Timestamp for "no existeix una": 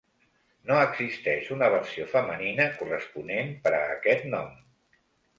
0.67-1.67